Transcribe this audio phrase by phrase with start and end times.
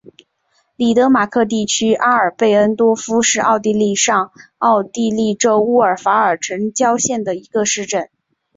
[0.77, 8.09] 里德马克地区阿贝恩多夫是奥地利上奥地利州乌尔法尔城郊县的一个市镇。